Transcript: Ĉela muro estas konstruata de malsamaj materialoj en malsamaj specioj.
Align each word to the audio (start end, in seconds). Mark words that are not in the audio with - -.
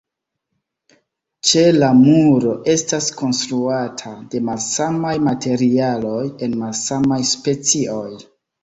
Ĉela 1.49 1.89
muro 1.99 2.55
estas 2.75 3.11
konstruata 3.21 4.17
de 4.33 4.43
malsamaj 4.49 5.15
materialoj 5.31 6.21
en 6.49 6.61
malsamaj 6.65 7.25
specioj. 7.37 8.07